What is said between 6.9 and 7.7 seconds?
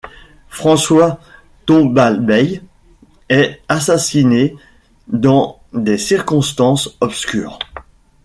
obscures.